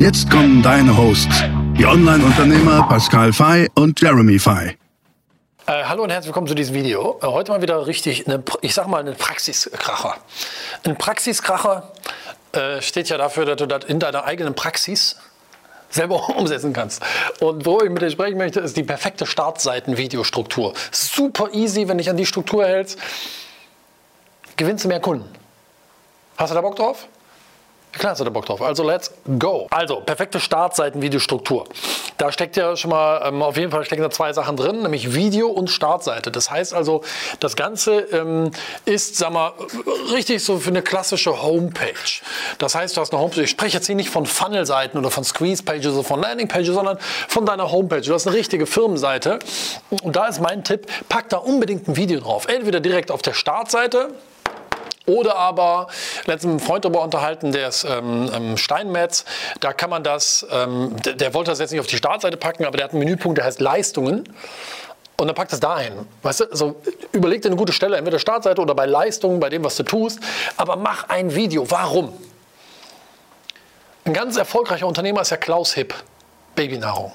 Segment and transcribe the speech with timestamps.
[0.00, 1.42] Jetzt kommen deine Hosts,
[1.76, 4.78] die Online-Unternehmer Pascal Fay und Jeremy Fay.
[5.66, 7.18] Äh, hallo und herzlich willkommen zu diesem Video.
[7.20, 10.16] Äh, heute mal wieder richtig, eine, ich sag mal, ein Praxiskracher.
[10.86, 11.92] Ein Praxiskracher
[12.52, 15.16] äh, steht ja dafür, dass du das in deiner eigenen Praxis
[15.90, 17.02] selber umsetzen kannst.
[17.40, 20.72] Und wo ich mit dir sprechen möchte, ist die perfekte Startseiten-Videostruktur.
[20.92, 22.98] Super easy, wenn dich an die Struktur hältst,
[24.56, 25.28] gewinnst du mehr Kunden.
[26.38, 27.06] Hast du da Bock drauf?
[27.92, 28.62] Klar hast du Bock drauf.
[28.62, 29.66] Also let's go.
[29.70, 31.64] Also, perfekte Startseiten-Videostruktur.
[32.18, 35.14] Da steckt ja schon mal, ähm, auf jeden Fall stecken da zwei Sachen drin, nämlich
[35.14, 36.30] Video und Startseite.
[36.30, 37.02] Das heißt also,
[37.40, 38.50] das Ganze ähm,
[38.84, 39.52] ist, sag mal,
[40.12, 42.20] richtig so für eine klassische Homepage.
[42.58, 45.24] Das heißt, du hast eine Homepage, ich spreche jetzt hier nicht von Funnel-Seiten oder von
[45.24, 48.02] Squeeze-Pages oder von Landing-Pages, sondern von deiner Homepage.
[48.02, 49.38] Du hast eine richtige Firmenseite.
[50.02, 52.46] Und da ist mein Tipp, pack da unbedingt ein Video drauf.
[52.46, 54.10] Entweder direkt auf der Startseite,
[55.10, 55.88] oder aber,
[56.26, 59.24] letztens einen Freund darüber unterhalten, der ist ähm, Steinmetz,
[59.60, 62.64] da kann man das, ähm, der, der, wollte das jetzt nicht auf die Startseite packen,
[62.64, 64.24] aber der hat einen Menüpunkt, der heißt Leistungen.
[65.16, 65.92] Und dann packt es dahin.
[66.22, 66.80] Weißt du, also
[67.12, 70.18] überleg dir eine gute Stelle, entweder Startseite oder bei Leistungen, bei dem, was du tust.
[70.56, 71.70] Aber mach ein Video.
[71.70, 72.14] Warum?
[74.06, 75.94] Ein ganz erfolgreicher Unternehmer ist ja Klaus Hipp,
[76.54, 77.12] Babynahrung.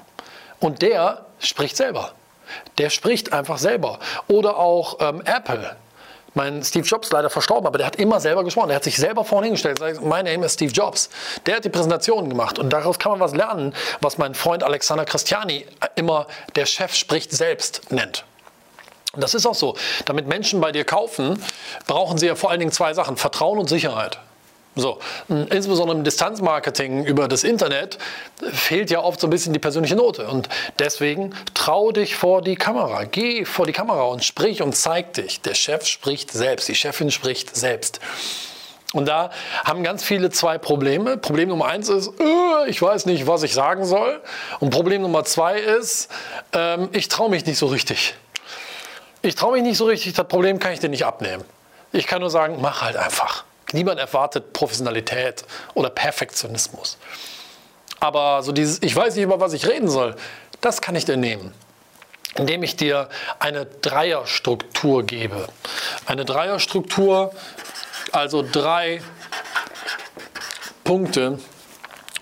[0.60, 2.12] Und der spricht selber.
[2.78, 3.98] Der spricht einfach selber.
[4.28, 5.76] Oder auch ähm, Apple
[6.36, 8.68] mein Steve Jobs leider verstorben, aber der hat immer selber gesprochen.
[8.68, 9.80] Der hat sich selber vorne hingestellt.
[10.04, 11.10] Mein Name ist Steve Jobs.
[11.46, 15.06] Der hat die Präsentation gemacht und daraus kann man was lernen, was mein Freund Alexander
[15.06, 18.26] Christiani immer der Chef spricht selbst nennt.
[19.14, 19.76] Und das ist auch so.
[20.06, 21.42] Damit Menschen bei dir kaufen,
[21.88, 24.20] brauchen sie ja vor allen Dingen zwei Sachen: Vertrauen und Sicherheit.
[24.78, 25.00] So,
[25.30, 27.98] insbesondere im Distanzmarketing über das Internet
[28.52, 30.28] fehlt ja oft so ein bisschen die persönliche Note.
[30.28, 30.50] Und
[30.80, 33.06] deswegen trau dich vor die Kamera.
[33.06, 35.40] Geh vor die Kamera und sprich und zeig dich.
[35.42, 38.02] Der Chef spricht selbst, die Chefin spricht selbst.
[38.92, 39.32] Und da
[39.64, 41.18] haben ganz viele zwei Probleme.
[41.18, 44.22] Problem Nummer eins ist, äh, ich weiß nicht, was ich sagen soll.
[44.60, 46.10] Und Problem Nummer zwei ist,
[46.54, 48.16] ähm, ich traue mich nicht so richtig.
[49.22, 51.44] Ich traue mich nicht so richtig, das Problem kann ich dir nicht abnehmen.
[51.92, 53.44] Ich kann nur sagen, mach halt einfach.
[53.76, 55.44] Niemand erwartet Professionalität
[55.74, 56.98] oder Perfektionismus.
[58.00, 60.16] Aber so dieses, ich weiß nicht, über was ich reden soll,
[60.62, 61.54] das kann ich dir nehmen
[62.38, 63.10] indem ich dir
[63.40, 65.48] eine Dreierstruktur gebe.
[66.06, 67.34] Eine Dreierstruktur,
[68.12, 69.02] also drei
[70.84, 71.40] Punkte,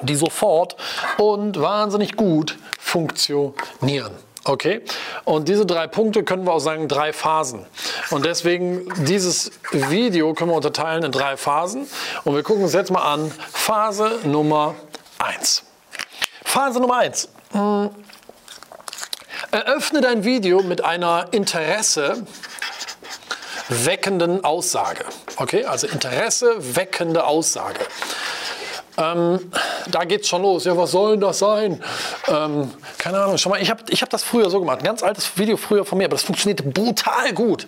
[0.02, 0.76] die sofort
[1.18, 4.14] und wahnsinnig gut funktionieren.
[4.46, 4.82] Okay?
[5.24, 7.66] Und diese drei Punkte können wir auch sagen, drei Phasen.
[8.10, 11.88] Und deswegen, dieses Video können wir unterteilen in drei Phasen.
[12.24, 14.76] Und wir gucken uns jetzt mal an Phase Nummer
[15.20, 15.64] 1.
[16.44, 17.30] Phase Nummer 1.
[17.52, 17.90] Hm.
[19.52, 22.26] Eröffne dein Video mit einer Interesse
[23.70, 25.06] weckenden Aussage.
[25.38, 27.80] Okay, also Interesse weckende Aussage.
[28.98, 29.52] Ähm,
[29.90, 30.66] da es schon los.
[30.66, 31.84] Ja, was soll denn das sein?
[32.28, 33.38] Ähm, keine Ahnung.
[33.38, 34.80] Schon mal, ich habe ich hab das früher so gemacht.
[34.80, 37.68] Ein ganz altes Video früher von mir, aber das funktionierte brutal gut.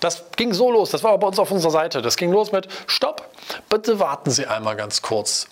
[0.00, 0.90] Das ging so los.
[0.90, 2.02] Das war bei uns auf unserer Seite.
[2.02, 3.28] Das ging los mit: Stopp,
[3.68, 5.48] bitte warten Sie einmal ganz kurz.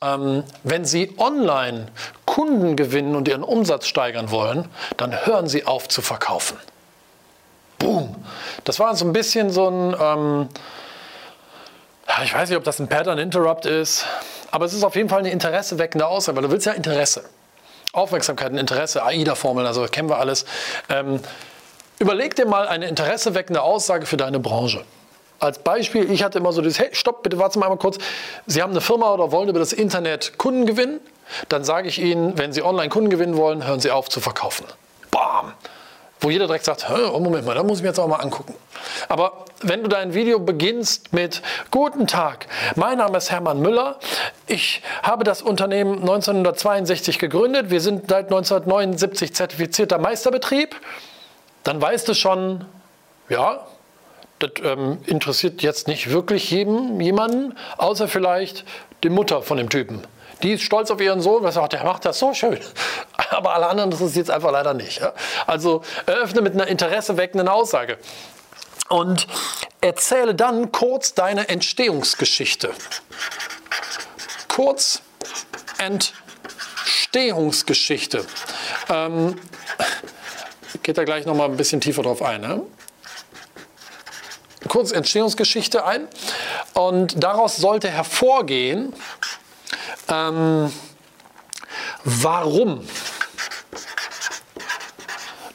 [0.00, 1.86] Ähm, wenn Sie online
[2.24, 6.56] Kunden gewinnen und Ihren Umsatz steigern wollen, dann hören Sie auf zu verkaufen.
[7.78, 8.14] Boom.
[8.64, 10.48] Das war so ein bisschen so ein ähm,
[12.22, 14.06] ich weiß nicht, ob das ein Pattern Interrupt ist,
[14.50, 17.24] aber es ist auf jeden Fall eine interesseweckende Aussage, weil du willst ja Interesse.
[17.92, 20.44] Aufmerksamkeit und Interesse, AIDA-Formeln, also kennen wir alles.
[20.88, 21.20] Ähm,
[21.98, 24.84] überleg dir mal eine interesseweckende Aussage für deine Branche.
[25.40, 27.98] Als Beispiel, ich hatte immer so dieses, hey, stopp, bitte warten Sie mal einmal kurz.
[28.46, 31.00] Sie haben eine Firma oder wollen über das Internet Kunden gewinnen?
[31.48, 34.64] Dann sage ich Ihnen, wenn Sie online Kunden gewinnen wollen, hören Sie auf zu verkaufen.
[36.20, 38.54] Wo jeder direkt sagt, oh, Moment mal, da muss ich mir jetzt auch mal angucken.
[39.08, 43.98] Aber wenn du dein Video beginnst mit Guten Tag, mein Name ist Hermann Müller,
[44.46, 50.74] ich habe das Unternehmen 1962 gegründet, wir sind seit 1979 zertifizierter Meisterbetrieb,
[51.62, 52.64] dann weißt du schon,
[53.28, 53.66] ja,
[54.38, 58.64] das ähm, interessiert jetzt nicht wirklich jedem, jemanden, außer vielleicht
[59.02, 60.02] die Mutter von dem Typen.
[60.42, 62.58] Die ist stolz auf ihren Sohn, weil sagt, der macht das so schön.
[63.38, 65.00] Aber alle anderen interessiert es einfach leider nicht.
[65.00, 65.12] Ja?
[65.46, 67.98] Also eröffne mit einer interesseweckenden Aussage
[68.88, 69.28] und
[69.80, 72.72] erzähle dann kurz deine Entstehungsgeschichte.
[74.48, 75.02] Kurz
[75.78, 78.26] Entstehungsgeschichte.
[78.88, 79.36] Ähm,
[80.82, 82.40] geht da gleich noch mal ein bisschen tiefer drauf ein.
[82.40, 82.62] Ne?
[84.66, 86.08] Kurz Entstehungsgeschichte ein.
[86.74, 88.92] Und daraus sollte hervorgehen,
[90.08, 90.72] ähm,
[92.04, 92.86] warum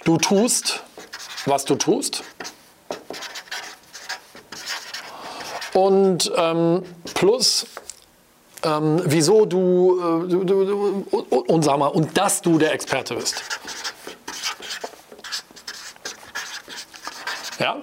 [0.04, 0.84] du tust,
[1.46, 2.24] was du tust.
[5.74, 6.84] Und ähm,
[7.16, 7.66] plus,
[8.64, 13.16] ähm, wieso du, äh, du, du, du, und, sag mal, und dass du der Experte
[13.16, 13.42] bist.
[17.60, 17.82] Ja?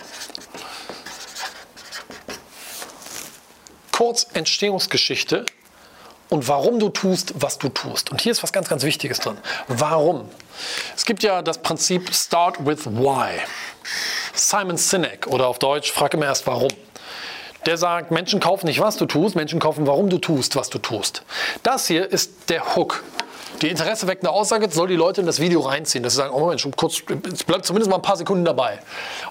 [3.92, 5.44] Kurz Entstehungsgeschichte
[6.30, 8.10] und warum du tust, was du tust.
[8.10, 9.36] Und hier ist was ganz, ganz Wichtiges drin.
[9.68, 10.28] Warum?
[10.96, 13.40] Es gibt ja das Prinzip Start with Why.
[14.34, 16.70] Simon Sinek oder auf Deutsch, frag immer erst warum.
[17.66, 20.78] Der sagt, Menschen kaufen nicht, was du tust, Menschen kaufen, warum du tust, was du
[20.78, 21.22] tust.
[21.62, 23.04] Das hier ist der Hook.
[23.60, 26.66] Die interesseweckende Aussage soll die Leute in das Video reinziehen, dass sie sagen, oh Mensch,
[26.76, 28.78] kurz, es bleibt zumindest mal ein paar Sekunden dabei.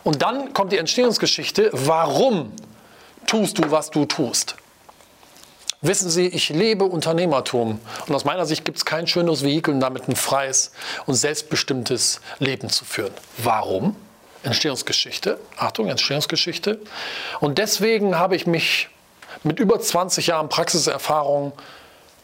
[0.04, 2.52] Und dann kommt die Entstehungsgeschichte, warum
[3.26, 4.56] tust du, was du tust.
[5.82, 9.80] Wissen Sie, ich lebe Unternehmertum und aus meiner Sicht gibt es kein schönes Vehikel, um
[9.80, 10.74] damit ein freies
[11.06, 13.14] und selbstbestimmtes Leben zu führen.
[13.38, 13.96] Warum?
[14.44, 15.40] Entstehungsgeschichte.
[15.56, 16.82] Achtung, Entstehungsgeschichte.
[17.40, 18.90] Und deswegen habe ich mich
[19.44, 21.54] mit über 20 Jahren Praxiserfahrung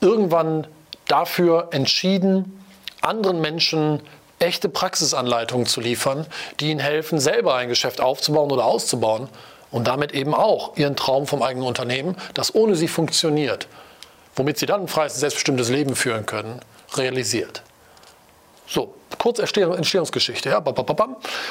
[0.01, 0.68] irgendwann
[1.08, 2.62] dafür entschieden,
[3.00, 4.01] anderen Menschen
[4.40, 6.28] echte Praxisanleitungen zu liefern,
[6.60, 9.30] die ihnen helfen, selber ein Geschäft aufzubauen oder auszubauen
[9.75, 13.68] und damit eben auch ihren Traum vom eigenen Unternehmen, das ohne sie funktioniert,
[14.33, 16.62] womit sie dann ein freies, selbstbestimmtes Leben führen können,
[16.95, 17.62] realisiert.
[18.68, 20.48] So, kurz Entstehungsgeschichte.
[20.48, 20.63] Ja?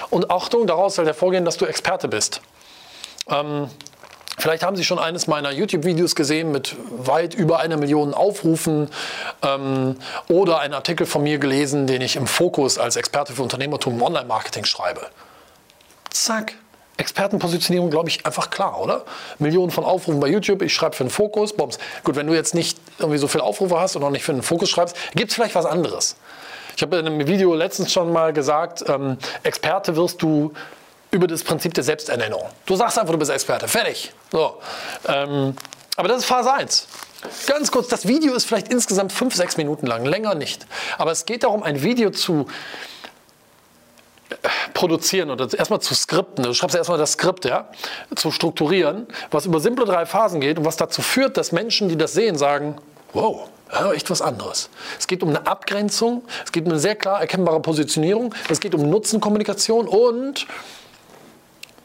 [0.08, 2.40] Und Achtung, daraus soll hervorgehen, dass du Experte bist.
[3.28, 3.68] Ähm,
[4.36, 8.90] Vielleicht haben Sie schon eines meiner YouTube-Videos gesehen mit weit über einer Million Aufrufen
[9.42, 9.96] ähm,
[10.28, 14.02] oder einen Artikel von mir gelesen, den ich im Fokus als Experte für Unternehmertum im
[14.02, 15.06] Online-Marketing schreibe.
[16.10, 16.54] Zack.
[16.96, 19.04] Expertenpositionierung, glaube ich, einfach klar, oder?
[19.38, 21.78] Millionen von Aufrufen bei YouTube, ich schreibe für den Fokus, Bombs.
[22.04, 24.42] Gut, wenn du jetzt nicht irgendwie so viele Aufrufe hast und noch nicht für den
[24.42, 26.16] Fokus schreibst, gibt es vielleicht was anderes.
[26.76, 30.52] Ich habe in einem Video letztens schon mal gesagt, ähm, Experte wirst du
[31.10, 32.42] über das Prinzip der Selbsternennung.
[32.66, 33.68] Du sagst einfach, du bist Experte.
[33.68, 34.12] Fertig.
[34.32, 34.56] So.
[35.06, 35.54] Ähm,
[35.96, 36.88] aber das ist Phase 1.
[37.46, 40.66] Ganz kurz, das Video ist vielleicht insgesamt 5, 6 Minuten lang, länger nicht.
[40.98, 42.46] Aber es geht darum, ein Video zu
[44.74, 46.44] produzieren oder erstmal zu skripten.
[46.44, 47.68] Du schreibst erstmal das Skript, ja,
[48.14, 51.96] zu strukturieren, was über simple drei Phasen geht und was dazu führt, dass Menschen, die
[51.96, 52.76] das sehen, sagen,
[53.12, 54.68] wow, ja, echt was anderes.
[54.98, 58.74] Es geht um eine Abgrenzung, es geht um eine sehr klar erkennbare Positionierung, es geht
[58.74, 60.46] um Nutzenkommunikation und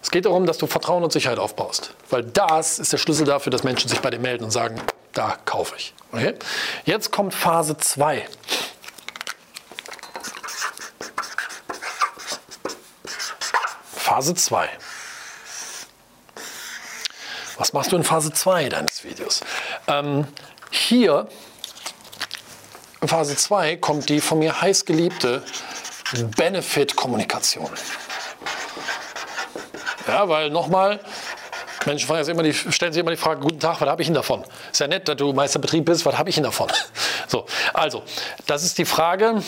[0.01, 1.93] es geht darum, dass du Vertrauen und Sicherheit aufbaust.
[2.09, 4.75] Weil das ist der Schlüssel dafür, dass Menschen sich bei dir melden und sagen,
[5.13, 5.93] da kaufe ich.
[6.11, 6.35] Okay?
[6.85, 8.25] Jetzt kommt Phase 2.
[14.19, 14.67] Phase 2.
[17.57, 19.39] Was machst du in Phase 2 deines Videos?
[19.87, 20.27] Ähm,
[20.71, 21.29] hier,
[22.99, 25.41] in Phase 2, kommt die von mir heiß geliebte
[26.35, 27.69] Benefit-Kommunikation.
[30.05, 30.99] Ja, weil nochmal,
[31.85, 34.15] Menschen fragen immer die, stellen sich immer die Frage, guten Tag, was habe ich denn
[34.15, 34.43] davon?
[34.69, 36.69] Ist ja nett, dass du Meisterbetrieb bist, was habe ich denn davon?
[37.29, 38.03] So, also,
[38.47, 39.41] das ist die Frage,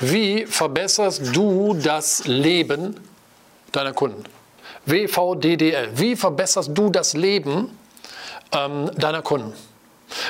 [0.00, 3.00] wie verbesserst du das Leben
[3.72, 4.24] deiner Kunden?
[4.84, 5.90] WVDDL.
[5.98, 7.76] Wie verbesserst du das Leben
[8.52, 9.52] ähm, deiner Kunden?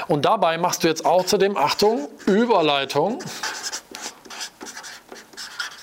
[0.08, 3.18] Und dabei machst du jetzt außerdem, Achtung, Überleitung.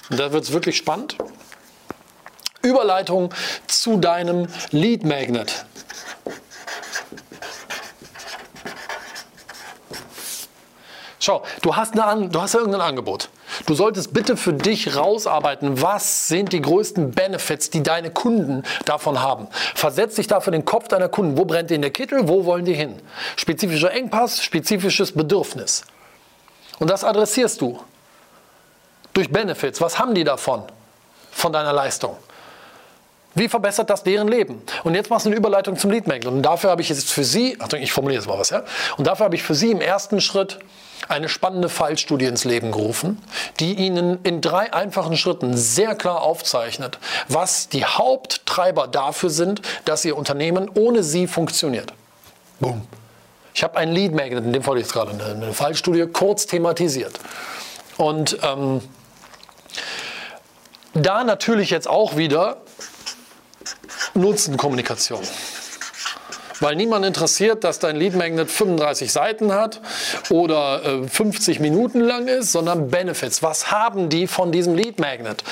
[0.10, 1.18] Da wird es wirklich spannend.
[2.62, 3.34] Überleitung
[3.68, 5.66] zu deinem Lead Magnet.
[11.20, 13.30] Schau, du hast, eine, du hast irgendein Angebot.
[13.66, 19.22] Du solltest bitte für dich rausarbeiten, was sind die größten Benefits, die deine Kunden davon
[19.22, 19.48] haben.
[19.74, 21.38] Versetz dich dafür den Kopf deiner Kunden.
[21.38, 22.28] Wo brennt ihnen der Kittel?
[22.28, 23.02] Wo wollen die hin?
[23.38, 25.84] Spezifischer Engpass, spezifisches Bedürfnis.
[26.80, 27.80] Und das adressierst du
[29.14, 29.80] durch Benefits.
[29.80, 30.64] Was haben die davon?
[31.32, 32.18] Von deiner Leistung.
[33.36, 34.62] Wie verbessert das deren Leben?
[34.84, 37.58] Und jetzt machst du eine Überleitung zum Lead Und dafür habe ich jetzt für Sie,
[37.60, 38.64] Achtung, ich formuliere jetzt mal was, ja?
[38.98, 40.60] Und dafür habe ich für Sie im ersten Schritt
[41.10, 43.22] eine spannende Fallstudie ins Leben gerufen,
[43.60, 50.06] die Ihnen in drei einfachen Schritten sehr klar aufzeichnet, was die Haupttreiber dafür sind, dass
[50.06, 51.94] Ihr Unternehmen ohne Sie funktioniert.
[52.60, 52.82] Boom.
[53.54, 57.20] Ich habe einen Lead Magnet, in dem Fall jetzt gerade eine, Fallstudie, kurz thematisiert.
[57.98, 58.82] Und ähm,
[60.94, 62.58] da natürlich jetzt auch wieder
[64.16, 65.22] Nutzenkommunikation.
[66.60, 69.82] Weil niemand interessiert, dass dein Lead Magnet 35 Seiten hat
[70.30, 73.44] oder äh, 50 Minuten lang ist, sondern Benefits.
[73.44, 75.44] Was haben die von diesem Lead Magnet?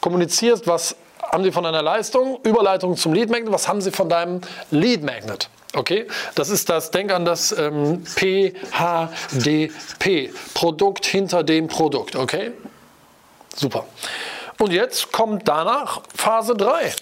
[0.00, 2.38] Kommunizierst, was haben sie von deiner Leistung?
[2.42, 3.52] Überleitung zum Lead Magnet.
[3.52, 5.48] Was haben sie von deinem Lead Magnet?
[5.74, 6.06] Okay,
[6.36, 8.52] das ist das, denk an das ähm, PHDP,
[10.54, 12.52] Produkt hinter dem Produkt, okay?
[13.56, 13.86] Super.
[14.60, 16.92] Und jetzt kommt danach Phase 3.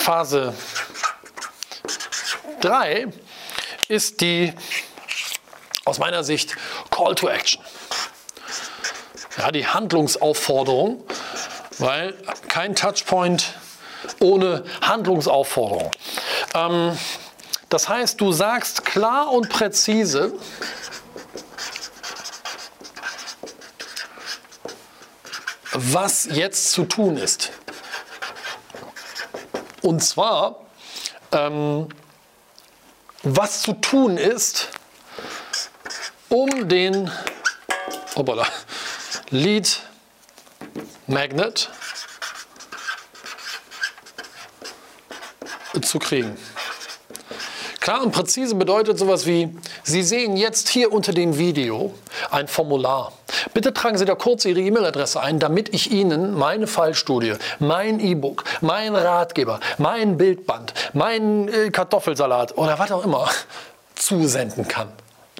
[0.00, 0.54] Phase
[2.62, 3.08] 3
[3.88, 4.54] ist die
[5.84, 6.56] aus meiner Sicht
[6.90, 7.62] Call to Action.
[9.36, 11.04] Ja, die Handlungsaufforderung,
[11.78, 12.14] weil
[12.48, 13.54] kein Touchpoint
[14.20, 15.90] ohne Handlungsaufforderung.
[16.54, 16.98] Ähm,
[17.68, 20.32] das heißt, du sagst klar und präzise,
[25.72, 27.52] was jetzt zu tun ist.
[29.82, 30.56] Und zwar,
[31.32, 31.88] ähm,
[33.22, 34.68] was zu tun ist,
[36.28, 37.10] um den
[38.16, 38.46] hoppala,
[39.30, 39.80] Lead
[41.06, 41.70] Magnet
[45.82, 46.36] zu kriegen.
[47.80, 49.48] Klar und präzise bedeutet sowas wie,
[49.82, 51.94] Sie sehen jetzt hier unter dem Video
[52.30, 53.12] ein Formular.
[53.54, 58.44] Bitte tragen Sie da kurz Ihre E-Mail-Adresse ein, damit ich Ihnen meine Fallstudie, mein E-Book,
[58.60, 63.28] mein Ratgeber, mein Bildband, mein äh, Kartoffelsalat oder was auch immer
[63.94, 64.88] zusenden kann.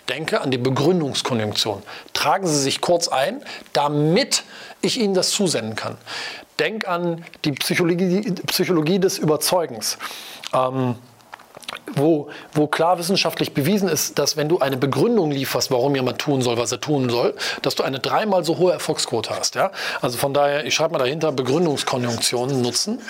[0.08, 1.82] Denke an die Begründungskonjunktion.
[2.12, 4.42] Tragen Sie sich kurz ein, damit
[4.82, 5.96] ich Ihnen das zusenden kann.
[6.58, 9.98] Denk an die Psychologie, Psychologie des Überzeugens.
[10.52, 10.96] Ähm,
[11.94, 16.42] wo, wo klar wissenschaftlich bewiesen ist, dass wenn du eine Begründung lieferst, warum jemand tun
[16.42, 19.54] soll, was er tun soll, dass du eine dreimal so hohe Erfolgsquote hast.
[19.54, 19.70] Ja?
[20.00, 23.00] Also von daher, ich schreibe mal dahinter, Begründungskonjunktionen nutzen.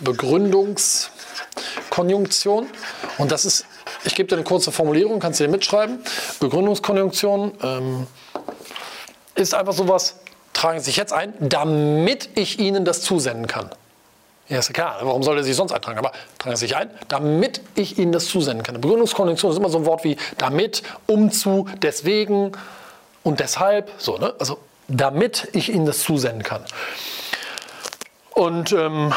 [0.00, 2.66] Begründungskonjunktion.
[3.18, 3.66] Und das ist,
[4.04, 5.98] ich gebe dir eine kurze Formulierung, kannst du dir mitschreiben.
[6.40, 8.06] Begründungskonjunktion ähm,
[9.34, 10.16] ist einfach sowas,
[10.52, 13.70] tragen Sie sich jetzt ein, damit ich Ihnen das zusenden kann.
[14.48, 14.98] Ja, ist klar.
[15.02, 15.98] Warum soll er sich sonst eintragen?
[15.98, 18.80] Aber tragen Sie sich ein, damit ich Ihnen das zusenden kann.
[18.80, 22.52] Begründungskonjunktion ist immer so ein Wort wie damit, um zu, deswegen
[23.22, 23.92] und deshalb.
[23.98, 24.34] So, ne?
[24.38, 26.64] Also damit ich Ihnen das zusenden kann.
[28.30, 29.12] Und ähm,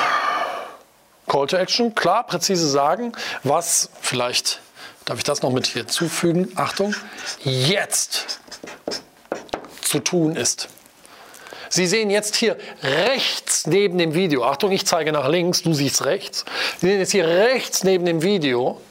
[1.28, 4.60] Call to Action, klar, präzise sagen, was vielleicht,
[5.06, 6.52] darf ich das noch mit hier zufügen?
[6.56, 6.94] Achtung,
[7.44, 8.40] jetzt
[9.82, 10.68] zu tun ist.
[11.70, 16.06] Sie sehen jetzt hier rechts neben dem Video, Achtung, ich zeige nach links, du siehst
[16.06, 16.46] rechts.
[16.80, 18.82] Sie sehen jetzt hier rechts neben dem Video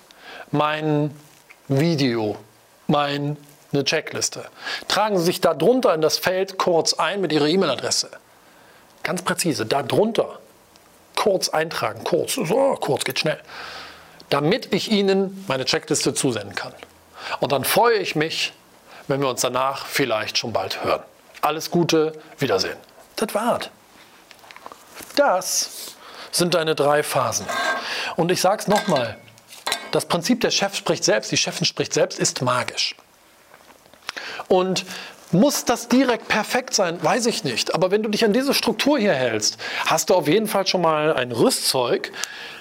[0.50, 1.14] mein
[1.68, 2.36] Video,
[2.86, 3.36] meine
[3.84, 4.44] Checkliste.
[4.88, 8.10] Tragen Sie sich darunter in das Feld kurz ein mit Ihrer E-Mail-Adresse.
[9.02, 10.40] Ganz präzise, darunter
[11.16, 13.40] kurz eintragen, kurz, so, kurz geht schnell,
[14.30, 16.72] damit ich Ihnen meine Checkliste zusenden kann.
[17.40, 18.52] Und dann freue ich mich,
[19.06, 21.02] wenn wir uns danach vielleicht schon bald hören.
[21.42, 22.76] Alles Gute, Wiedersehen.
[23.16, 23.70] Das war's.
[25.16, 25.94] Das
[26.30, 27.46] sind deine drei Phasen.
[28.16, 29.16] Und ich sage es nochmal,
[29.90, 32.94] das Prinzip der Chef spricht selbst, die Chefin spricht selbst, ist magisch.
[34.48, 34.84] Und
[35.32, 37.02] muss das direkt perfekt sein?
[37.02, 37.74] Weiß ich nicht.
[37.74, 40.82] Aber wenn du dich an diese Struktur hier hältst, hast du auf jeden Fall schon
[40.82, 42.12] mal ein Rüstzeug,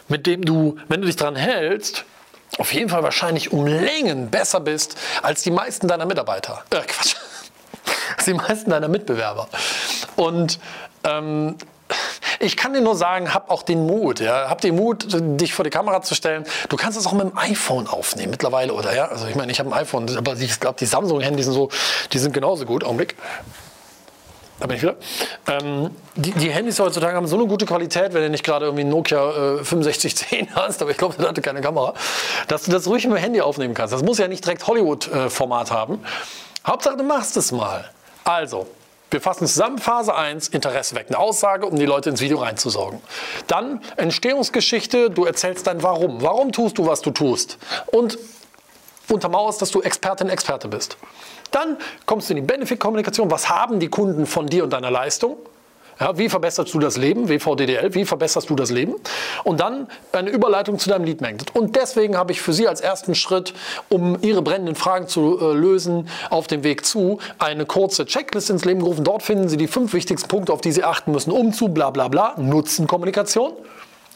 [0.07, 2.05] mit dem du, wenn du dich dran hältst,
[2.57, 6.63] auf jeden Fall wahrscheinlich um Längen besser bist als die meisten deiner Mitarbeiter.
[6.71, 7.15] Äh, Quatsch
[8.17, 9.47] als die meisten deiner Mitbewerber.
[10.15, 10.59] Und
[11.03, 11.55] ähm,
[12.39, 15.63] ich kann dir nur sagen, hab auch den Mut, ja, hab den Mut, dich vor
[15.63, 16.45] die Kamera zu stellen.
[16.69, 19.05] Du kannst es auch mit dem iPhone aufnehmen mittlerweile, oder ja?
[19.05, 21.69] Also ich meine, ich habe ein iPhone, aber ich glaube, die Samsung-Handys sind so,
[22.13, 22.83] die sind genauso gut.
[22.83, 23.15] Augenblick.
[24.59, 24.95] Da bin ich wieder.
[25.47, 28.83] Ähm, die, die, Handys heutzutage haben so eine gute Qualität, wenn du nicht gerade irgendwie
[28.83, 31.93] Nokia äh, 6510 hast, aber ich glaube, der hatte keine Kamera,
[32.47, 33.93] dass du das ruhig mit dem Handy aufnehmen kannst.
[33.93, 35.99] Das muss ja nicht direkt Hollywood-Format äh, haben.
[36.67, 37.89] Hauptsache, du machst es mal.
[38.25, 38.67] Also,
[39.11, 39.77] wir fassen zusammen.
[39.77, 41.15] Phase 1, Interesse wecken.
[41.15, 43.01] Aussage, um die Leute ins Video reinzusaugen.
[43.47, 46.21] Dann Entstehungsgeschichte, du erzählst dein Warum.
[46.21, 47.57] Warum tust du, was du tust?
[47.87, 48.17] Und
[49.09, 50.97] untermauerst, dass du Expertin, Experte bist.
[51.51, 53.31] Dann kommst du in die Benefit-Kommunikation.
[53.31, 55.37] Was haben die Kunden von dir und deiner Leistung?
[55.99, 57.27] Ja, wie verbesserst du das Leben?
[57.27, 58.95] WVDDL, wie verbesserst du das Leben?
[59.43, 61.53] Und dann eine Überleitung zu deinem Lead Magnet.
[61.53, 63.53] Und deswegen habe ich für Sie als ersten Schritt,
[63.89, 68.63] um Ihre brennenden Fragen zu äh, lösen, auf dem Weg zu, eine kurze Checkliste ins
[68.63, 69.03] Leben gerufen.
[69.03, 71.89] Dort finden Sie die fünf wichtigsten Punkte, auf die Sie achten müssen, um zu bla
[71.89, 73.51] bla bla, Nutzenkommunikation.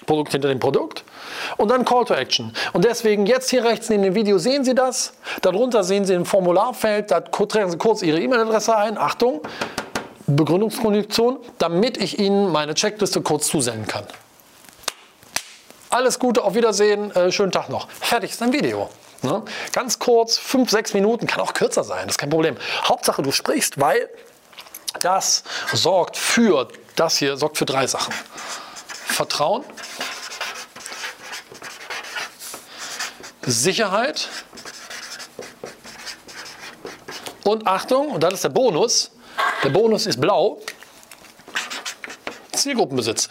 [0.05, 1.05] Produkt hinter dem Produkt
[1.55, 2.51] und dann Call to Action.
[2.73, 5.13] Und deswegen jetzt hier rechts neben dem Video sehen Sie das.
[5.41, 8.97] Darunter sehen Sie ein Formularfeld, da tragen Sie kurz Ihre E-Mail-Adresse ein.
[8.97, 9.41] Achtung,
[10.35, 14.05] Begründungskondition, damit ich Ihnen meine Checkliste kurz zusenden kann.
[15.89, 17.87] Alles Gute, auf Wiedersehen, äh, schönen Tag noch.
[17.89, 18.89] Fertig ist ein Video.
[19.21, 19.43] Ne?
[19.71, 22.57] Ganz kurz, fünf, sechs Minuten, kann auch kürzer sein, das ist kein Problem.
[22.83, 24.09] Hauptsache, du sprichst, weil
[25.01, 28.13] das sorgt für, das hier sorgt für drei Sachen.
[29.05, 29.63] Vertrauen,
[33.45, 34.29] Sicherheit
[37.43, 39.11] und Achtung, und das ist der Bonus,
[39.63, 40.59] der Bonus ist blau,
[42.51, 43.29] Zielgruppenbesitz.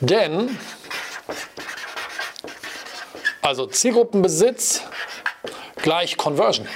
[0.00, 0.58] Denn,
[3.42, 4.82] also Zielgruppenbesitz
[5.82, 6.66] gleich Conversion.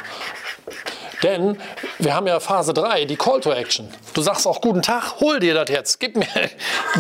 [1.23, 1.61] Denn
[1.99, 3.93] wir haben ja Phase 3, die Call to Action.
[4.15, 6.27] Du sagst auch guten Tag, hol dir das jetzt, gib mir,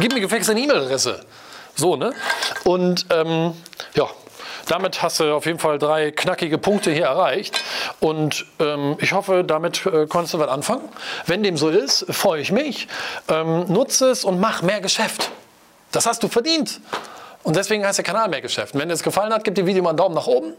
[0.00, 1.20] gib mir gefälligst eine E-Mail-Adresse.
[1.76, 2.12] So, ne?
[2.64, 3.54] Und ähm,
[4.68, 7.60] damit hast du auf jeden Fall drei knackige Punkte hier erreicht.
[8.00, 10.88] Und ähm, ich hoffe, damit äh, konntest du was anfangen.
[11.26, 12.88] Wenn dem so ist, freue ich mich.
[13.28, 15.30] Ähm, nutze es und mach mehr Geschäft.
[15.92, 16.80] Das hast du verdient.
[17.44, 18.74] Und deswegen heißt der Kanal mehr Geschäft.
[18.74, 20.52] wenn dir es gefallen hat, gib dem Video mal einen Daumen nach oben.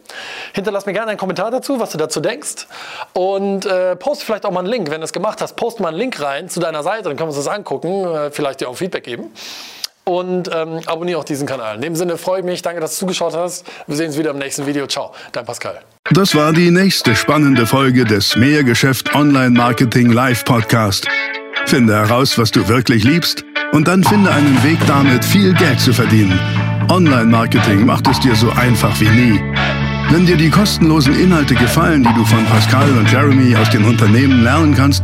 [0.54, 2.68] Hinterlass mir gerne einen Kommentar dazu, was du dazu denkst.
[3.14, 4.90] Und äh, post vielleicht auch mal einen Link.
[4.90, 7.30] Wenn du es gemacht hast, post mal einen Link rein zu deiner Seite, dann können
[7.30, 9.32] wir uns das angucken, äh, vielleicht dir auch Feedback geben
[10.10, 11.76] und ähm, abonniere auch diesen Kanal.
[11.76, 13.66] In dem Sinne freue ich mich, danke, dass du zugeschaut hast.
[13.86, 14.88] Wir sehen uns wieder im nächsten Video.
[14.88, 15.80] Ciao, dein Pascal.
[16.12, 21.08] Das war die nächste spannende Folge des Mehrgeschäft Online Marketing Live Podcast.
[21.68, 25.94] Finde heraus, was du wirklich liebst und dann finde einen Weg damit, viel Geld zu
[25.94, 26.40] verdienen.
[26.90, 29.40] Online Marketing macht es dir so einfach wie nie.
[30.10, 34.44] Wenn dir die kostenlosen Inhalte gefallen, die du von Pascal und Jeremy aus den Unternehmen
[34.44, 35.04] lernen kannst,